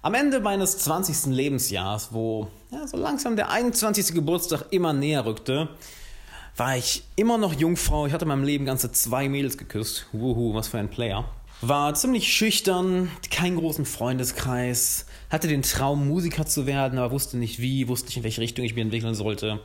[0.00, 1.34] Am Ende meines 20.
[1.34, 4.14] Lebensjahres, wo ja, so langsam der 21.
[4.14, 5.70] Geburtstag immer näher rückte,
[6.56, 8.06] war ich immer noch Jungfrau.
[8.06, 10.06] Ich hatte in meinem Leben ganze zwei Mädels geküsst.
[10.12, 11.28] Wuhu, was für ein Player.
[11.62, 17.58] War ziemlich schüchtern, keinen großen Freundeskreis, hatte den Traum, Musiker zu werden, aber wusste nicht
[17.58, 19.58] wie, wusste nicht, in welche Richtung ich mich entwickeln sollte.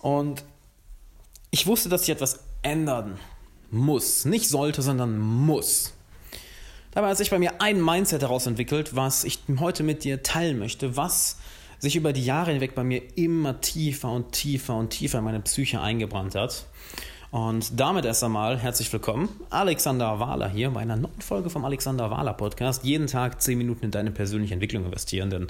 [0.00, 0.44] Und
[1.50, 3.18] ich wusste, dass ich etwas ändern
[3.70, 4.24] muss.
[4.24, 5.92] Nicht sollte, sondern muss.
[6.92, 10.58] Dabei hat sich bei mir ein Mindset daraus entwickelt, was ich heute mit dir teilen
[10.58, 11.38] möchte, was
[11.78, 15.40] sich über die Jahre hinweg bei mir immer tiefer und tiefer und tiefer in meine
[15.40, 16.66] Psyche eingebrannt hat.
[17.30, 22.10] Und damit erst einmal herzlich willkommen, Alexander Wahler hier bei einer neuen Folge vom Alexander
[22.10, 22.84] Wahler Podcast.
[22.84, 25.46] Jeden Tag 10 Minuten in deine persönliche Entwicklung investieren, denn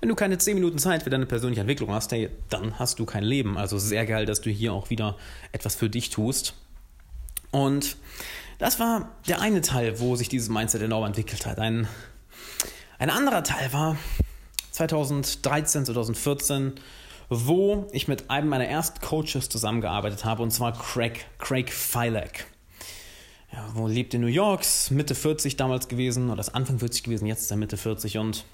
[0.00, 3.04] wenn du keine 10 Minuten Zeit für deine persönliche Entwicklung hast, hey, dann hast du
[3.04, 3.58] kein Leben.
[3.58, 5.16] Also sehr geil, dass du hier auch wieder
[5.52, 6.54] etwas für dich tust.
[7.50, 7.98] Und
[8.58, 11.58] das war der eine Teil, wo sich dieses Mindset enorm entwickelt hat.
[11.58, 11.88] Ein,
[12.98, 13.96] ein anderer Teil war
[14.72, 16.74] 2013, 2014,
[17.28, 22.46] wo ich mit einem meiner ersten Coaches zusammengearbeitet habe, und zwar Craig, Craig Filek.
[23.52, 27.26] Ja, wo lebt in New York, Mitte 40 damals gewesen, oder ist Anfang 40 gewesen,
[27.26, 28.44] jetzt ist er Mitte 40 und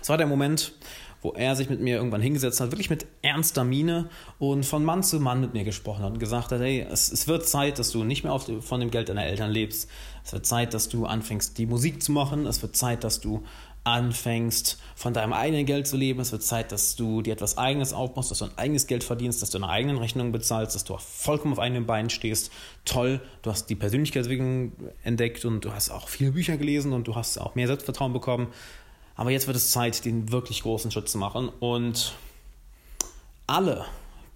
[0.00, 0.72] es war der Moment,
[1.20, 5.02] wo er sich mit mir irgendwann hingesetzt hat, wirklich mit ernster Miene und von Mann
[5.02, 7.90] zu Mann mit mir gesprochen hat und gesagt hat, hey, es, es wird Zeit, dass
[7.90, 9.90] du nicht mehr auf, von dem Geld deiner Eltern lebst.
[10.24, 12.46] Es wird Zeit, dass du anfängst, die Musik zu machen.
[12.46, 13.42] Es wird Zeit, dass du
[13.84, 16.20] anfängst, von deinem eigenen Geld zu leben.
[16.20, 19.40] Es wird Zeit, dass du dir etwas Eigenes aufbaust, dass du ein eigenes Geld verdienst,
[19.40, 22.52] dass du deine eigenen Rechnungen bezahlst, dass du vollkommen auf eigenen Beinen stehst.
[22.84, 27.14] Toll, du hast die Persönlichkeitsentwicklung entdeckt und du hast auch viele Bücher gelesen und du
[27.14, 28.48] hast auch mehr Selbstvertrauen bekommen.
[29.18, 32.14] Aber jetzt wird es Zeit, den wirklich großen Schritt zu machen und
[33.48, 33.84] alle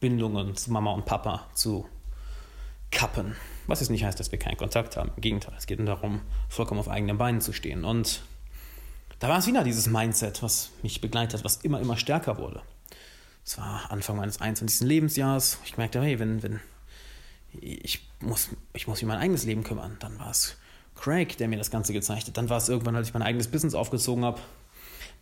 [0.00, 1.86] Bindungen zu Mama und Papa zu
[2.90, 3.36] kappen.
[3.68, 5.12] Was jetzt nicht heißt, dass wir keinen Kontakt haben.
[5.14, 7.84] Im Gegenteil, es geht darum, vollkommen auf eigenen Beinen zu stehen.
[7.84, 8.22] Und
[9.20, 12.60] da war es wieder dieses Mindset, was mich begleitet, was immer, immer stärker wurde.
[13.44, 14.80] Es war Anfang meines 21.
[14.88, 15.58] Lebensjahres.
[15.64, 16.58] Ich merkte, hey, wenn, wenn
[17.52, 19.96] ich muss, ich muss mich um mein eigenes Leben kümmern.
[20.00, 20.56] Dann war es
[20.96, 22.36] Craig, der mir das Ganze gezeigt hat.
[22.36, 24.40] Dann war es irgendwann, als ich mein eigenes Business aufgezogen habe,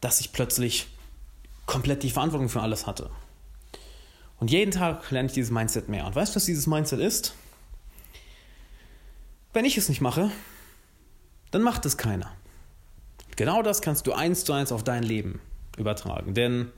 [0.00, 0.87] dass ich plötzlich
[1.66, 3.11] komplett die Verantwortung für alles hatte.
[4.38, 6.06] Und jeden Tag lerne ich dieses Mindset mehr.
[6.06, 7.34] Und weißt du, was dieses Mindset ist?
[9.53, 10.31] Wenn ich es nicht mache,
[11.50, 12.31] dann macht es keiner.
[13.37, 15.41] Genau das kannst du eins zu eins auf dein Leben
[15.77, 16.34] übertragen.
[16.34, 16.71] Denn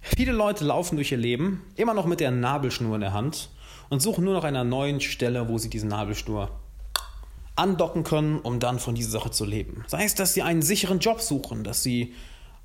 [0.00, 3.50] viele Leute laufen durch ihr Leben immer noch mit der Nabelschnur in der Hand
[3.88, 6.50] und suchen nur nach einer neuen Stelle, wo sie diese Nabelschnur
[7.56, 9.84] andocken können, um dann von dieser Sache zu leben.
[9.86, 12.14] Sei es, dass sie einen sicheren Job suchen, dass sie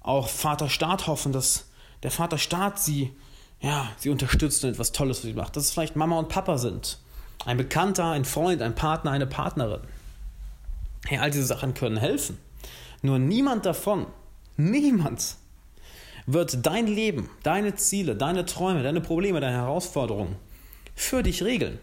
[0.01, 1.69] auch Vater Staat hoffen, dass
[2.03, 3.13] der Vater Staat sie,
[3.59, 5.55] ja, sie unterstützt und etwas Tolles für sie macht.
[5.55, 6.99] Dass es vielleicht Mama und Papa sind.
[7.45, 9.81] Ein Bekannter, ein Freund, ein Partner, eine Partnerin.
[11.09, 12.38] Ja, all diese Sachen können helfen.
[13.01, 14.07] Nur niemand davon,
[14.57, 15.38] niemand
[16.25, 20.35] wird dein Leben, deine Ziele, deine Träume, deine Probleme, deine Herausforderungen
[20.95, 21.79] für dich regeln.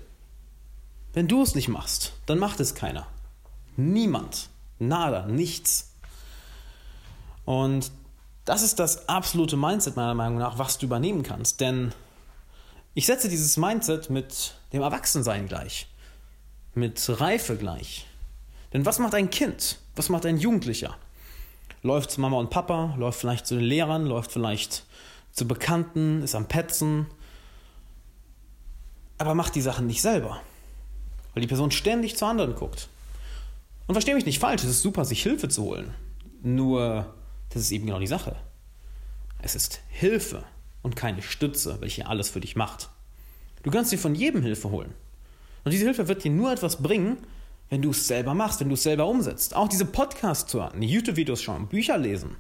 [1.15, 3.07] Wenn du es nicht machst, dann macht es keiner.
[3.77, 4.51] Niemand.
[4.79, 5.95] Nada, nichts.
[7.47, 7.91] Und
[8.47, 11.61] das ist das absolute Mindset meiner Meinung nach, was du übernehmen kannst.
[11.61, 11.93] Denn
[12.95, 15.89] ich setze dieses Mindset mit dem Erwachsensein gleich,
[16.73, 18.07] mit Reife gleich.
[18.73, 19.79] Denn was macht ein Kind?
[19.97, 20.97] Was macht ein Jugendlicher?
[21.83, 24.85] Läuft zu Mama und Papa, läuft vielleicht zu den Lehrern, läuft vielleicht
[25.33, 27.07] zu Bekannten, ist am Petzen,
[29.19, 30.41] aber macht die Sachen nicht selber,
[31.35, 32.89] weil die Person ständig zu anderen guckt.
[33.87, 35.95] Und verstehe mich nicht falsch, es ist super, sich Hilfe zu holen.
[36.43, 37.13] Nur
[37.51, 38.37] das ist eben genau die Sache.
[39.41, 40.45] Es ist Hilfe
[40.83, 42.91] und keine Stütze, welche alles für dich macht.
[43.63, 44.95] Du kannst dir von jedem Hilfe holen.
[45.65, 47.19] Und diese Hilfe wird dir nur etwas bringen,
[47.69, 49.57] wenn du es selber machst, wenn du es selber umsetzt.
[49.57, 52.37] Auch diese Podcasts hören, YouTube-Videos schauen, Bücher lesen,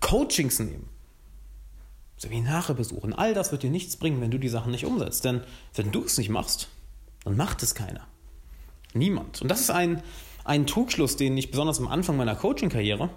[0.00, 0.88] Coachings nehmen,
[2.16, 3.12] Seminare besuchen.
[3.12, 5.24] All das wird dir nichts bringen, wenn du die Sachen nicht umsetzt.
[5.24, 5.40] Denn
[5.74, 6.68] wenn du es nicht machst,
[7.24, 8.06] dann macht es keiner.
[8.92, 9.42] Niemand.
[9.42, 10.02] Und das ist ein,
[10.44, 13.10] ein Trugschluss, den ich besonders am Anfang meiner Coaching-Karriere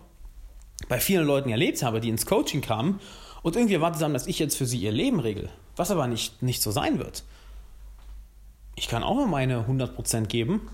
[0.88, 3.00] bei vielen Leuten erlebt habe, die ins Coaching kamen
[3.44, 6.41] und irgendwie erwartet haben, dass ich jetzt für sie ihr Leben regel, was aber nicht,
[6.41, 7.24] nicht so sein wird.
[8.75, 10.69] Ich kann auch nur meine 100% geben,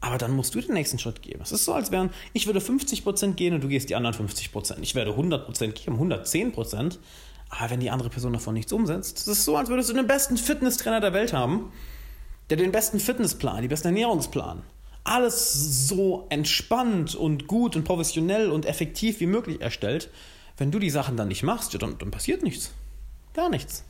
[0.00, 1.40] aber dann musst du den nächsten Schritt geben.
[1.42, 4.78] Es ist so, als wären, ich würde 50% gehen und du gehst die anderen 50%.
[4.80, 6.98] Ich werde 100% geben, 110%,
[7.50, 10.06] aber wenn die andere Person davon nichts umsetzt, es ist so, als würdest du den
[10.06, 11.72] besten Fitnesstrainer der Welt haben,
[12.48, 14.62] der den besten Fitnessplan, die besten Ernährungsplan,
[15.04, 20.10] alles so entspannt und gut und professionell und effektiv wie möglich erstellt,
[20.56, 22.72] wenn du die Sachen dann nicht machst, ja, dann, dann passiert nichts.
[23.32, 23.84] Gar nichts.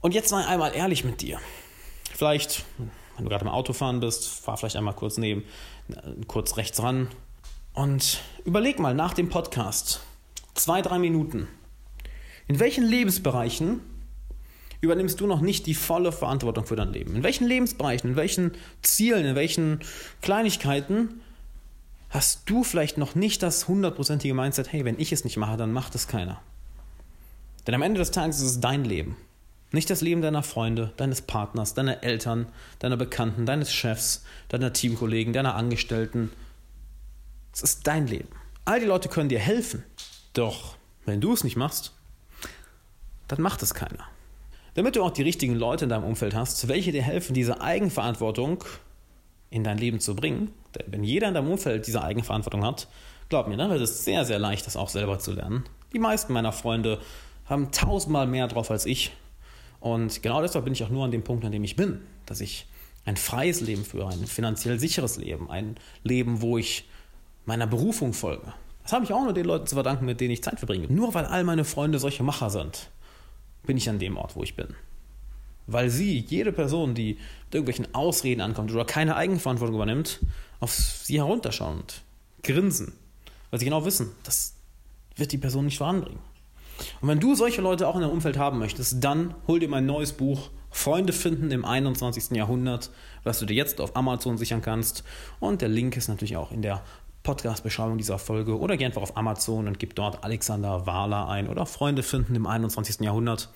[0.00, 1.38] Und jetzt mal einmal ehrlich mit dir.
[2.10, 2.64] Vielleicht,
[3.16, 5.44] wenn du gerade im Auto fahren bist, fahr vielleicht einmal kurz neben,
[6.26, 7.08] kurz rechts ran,
[7.74, 10.00] Und überleg mal nach dem Podcast,
[10.54, 11.48] zwei, drei Minuten,
[12.48, 13.80] in welchen Lebensbereichen
[14.80, 17.14] übernimmst du noch nicht die volle Verantwortung für dein Leben?
[17.14, 19.80] In welchen Lebensbereichen, in welchen Zielen, in welchen
[20.22, 21.20] Kleinigkeiten
[22.08, 25.72] hast du vielleicht noch nicht das hundertprozentige Mindset, hey, wenn ich es nicht mache, dann
[25.72, 26.40] macht es keiner.
[27.66, 29.16] Denn am Ende des Tages ist es dein Leben.
[29.72, 32.46] Nicht das Leben deiner Freunde, deines Partners, deiner Eltern,
[32.80, 36.32] deiner Bekannten, deines Chefs, deiner Teamkollegen, deiner Angestellten.
[37.52, 38.28] Es ist dein Leben.
[38.64, 39.84] All die Leute können dir helfen.
[40.32, 41.92] Doch wenn du es nicht machst,
[43.28, 44.08] dann macht es keiner.
[44.74, 48.64] Damit du auch die richtigen Leute in deinem Umfeld hast, welche dir helfen, diese Eigenverantwortung
[49.50, 52.88] in dein Leben zu bringen, denn wenn jeder in deinem Umfeld diese Eigenverantwortung hat,
[53.28, 55.64] glaub mir, dann wird es sehr, sehr leicht, das auch selber zu lernen.
[55.92, 57.00] Die meisten meiner Freunde
[57.46, 59.10] haben tausendmal mehr drauf als ich.
[59.80, 62.40] Und genau deshalb bin ich auch nur an dem Punkt, an dem ich bin, dass
[62.40, 62.66] ich
[63.04, 66.88] ein freies Leben führe, ein finanziell sicheres Leben, ein Leben, wo ich
[67.44, 68.52] meiner Berufung folge.
[68.82, 70.86] Das habe ich auch nur den Leuten zu verdanken, mit denen ich Zeit verbringe.
[70.88, 72.90] Nur weil all meine Freunde solche Macher sind,
[73.70, 74.74] bin ich an dem Ort, wo ich bin.
[75.68, 77.14] Weil sie, jede Person, die
[77.44, 80.18] mit irgendwelchen Ausreden ankommt oder keine Eigenverantwortung übernimmt,
[80.58, 82.02] auf sie herunterschauen und
[82.42, 82.94] grinsen.
[83.48, 84.54] Weil sie genau wissen, das
[85.14, 86.18] wird die Person nicht voranbringen.
[87.00, 89.86] Und wenn du solche Leute auch in deinem Umfeld haben möchtest, dann hol dir mein
[89.86, 92.36] neues Buch Freunde finden im 21.
[92.36, 92.90] Jahrhundert,
[93.22, 95.04] was du dir jetzt auf Amazon sichern kannst.
[95.38, 96.82] Und der Link ist natürlich auch in der
[97.22, 101.66] Podcast-Beschreibung dieser Folge oder geh einfach auf Amazon und gib dort Alexander Wahler ein oder
[101.66, 103.00] Freunde finden im 21.
[103.00, 103.50] Jahrhundert.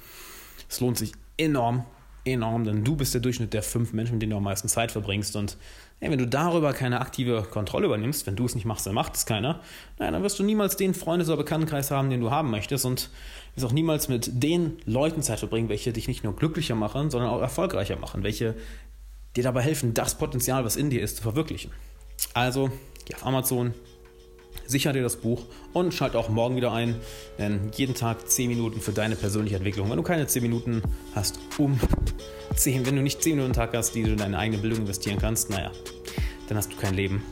[0.68, 1.84] Es lohnt sich enorm,
[2.24, 4.92] enorm, denn du bist der Durchschnitt der fünf Menschen, mit denen du am meisten Zeit
[4.92, 5.36] verbringst.
[5.36, 5.56] Und
[6.00, 9.14] hey, wenn du darüber keine aktive Kontrolle übernimmst, wenn du es nicht machst, dann macht
[9.14, 9.60] es keiner,
[9.98, 13.10] naja, dann wirst du niemals den Freundes- oder Bekanntenkreis haben, den du haben möchtest und
[13.54, 17.30] wirst auch niemals mit den Leuten Zeit verbringen, welche dich nicht nur glücklicher machen, sondern
[17.30, 18.54] auch erfolgreicher machen, welche
[19.36, 21.70] dir dabei helfen, das Potenzial, was in dir ist, zu verwirklichen.
[22.34, 22.70] Also
[23.04, 23.74] Geh auf Amazon,
[24.66, 25.42] sicher dir das Buch
[25.72, 26.96] und schalt auch morgen wieder ein,
[27.38, 29.90] denn jeden Tag 10 Minuten für deine persönliche Entwicklung.
[29.90, 30.82] Wenn du keine 10 Minuten
[31.14, 31.78] hast, um
[32.54, 35.18] 10, wenn du nicht 10 Minuten Tag hast, die du in deine eigene Bildung investieren
[35.18, 35.70] kannst, naja,
[36.48, 37.22] dann hast du kein Leben.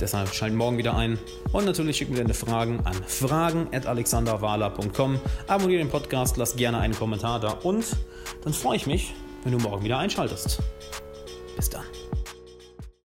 [0.00, 1.18] Deshalb schalt morgen wieder ein
[1.52, 5.20] und natürlich schick mir deine Fragen an fragen.alexanderwala.com.
[5.46, 7.84] Abonniere den Podcast, lass gerne einen Kommentar da und
[8.42, 9.14] dann freue ich mich,
[9.44, 10.60] wenn du morgen wieder einschaltest.
[11.56, 11.84] Bis dann.